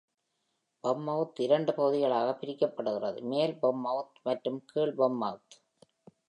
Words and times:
Bummouth 0.83 1.39
இரண்டு 1.39 1.71
பகுதிகளாக 1.73 2.31
பிரிக்கப்படுகிறது: 2.39 3.21
மேல் 3.25 3.55
Bummouth 3.61 4.17
மற்றும் 4.23 4.59
கீழ் 4.65 4.95
Bummouth. 4.95 5.53